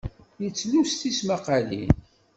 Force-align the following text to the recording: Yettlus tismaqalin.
Yettlus 0.43 0.91
tismaqalin. 1.01 1.89